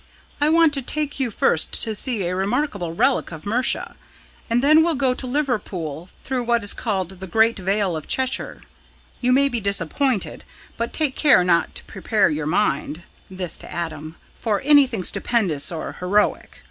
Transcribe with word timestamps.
"I 0.41 0.49
want 0.49 0.73
to 0.73 0.81
take 0.81 1.19
you 1.19 1.29
first 1.29 1.71
to 1.83 1.95
see 1.95 2.23
a 2.23 2.35
remarkable 2.35 2.91
relic 2.95 3.31
of 3.31 3.45
Mercia, 3.45 3.95
and 4.49 4.63
then 4.63 4.81
we'll 4.83 4.95
go 4.95 5.13
to 5.13 5.27
Liverpool 5.27 6.09
through 6.23 6.43
what 6.43 6.63
is 6.63 6.73
called 6.73 7.11
'The 7.19 7.27
Great 7.27 7.59
Vale 7.59 7.95
of 7.95 8.07
Cheshire.' 8.07 8.63
You 9.21 9.31
may 9.31 9.47
be 9.47 9.59
disappointed, 9.59 10.43
but 10.75 10.91
take 10.91 11.15
care 11.15 11.43
not 11.43 11.75
to 11.75 11.83
prepare 11.83 12.31
your 12.31 12.47
mind" 12.47 13.03
this 13.29 13.59
to 13.59 13.71
Adam 13.71 14.15
"for 14.39 14.59
anything 14.61 15.03
stupendous 15.03 15.71
or 15.71 15.93
heroic. 15.99 16.59